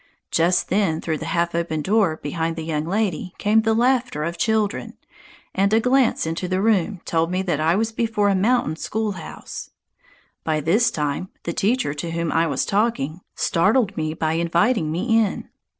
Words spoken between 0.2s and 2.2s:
Just then, through the half open door